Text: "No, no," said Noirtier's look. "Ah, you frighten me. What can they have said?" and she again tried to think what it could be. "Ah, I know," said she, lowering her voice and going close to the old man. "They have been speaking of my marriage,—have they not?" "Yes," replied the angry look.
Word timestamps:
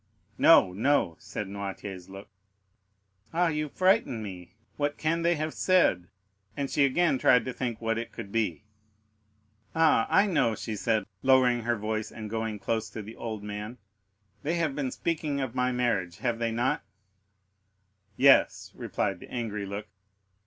"No, 0.39 0.73
no," 0.73 1.15
said 1.19 1.47
Noirtier's 1.47 2.09
look. 2.09 2.27
"Ah, 3.35 3.49
you 3.49 3.69
frighten 3.69 4.23
me. 4.23 4.55
What 4.75 4.97
can 4.97 5.21
they 5.21 5.35
have 5.35 5.53
said?" 5.53 6.07
and 6.57 6.71
she 6.71 6.85
again 6.85 7.19
tried 7.19 7.45
to 7.45 7.53
think 7.53 7.79
what 7.79 7.99
it 7.99 8.11
could 8.11 8.31
be. 8.31 8.63
"Ah, 9.75 10.07
I 10.09 10.25
know," 10.25 10.55
said 10.55 11.03
she, 11.03 11.07
lowering 11.21 11.61
her 11.61 11.75
voice 11.77 12.11
and 12.11 12.31
going 12.31 12.57
close 12.57 12.89
to 12.89 13.03
the 13.03 13.15
old 13.15 13.43
man. 13.43 13.77
"They 14.41 14.55
have 14.55 14.75
been 14.75 14.89
speaking 14.89 15.39
of 15.39 15.53
my 15.53 15.71
marriage,—have 15.71 16.39
they 16.39 16.51
not?" 16.51 16.81
"Yes," 18.17 18.71
replied 18.73 19.19
the 19.19 19.29
angry 19.29 19.67
look. 19.67 19.87